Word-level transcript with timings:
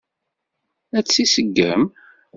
Ad 0.97 1.03
tt-iseggem? 1.05 1.81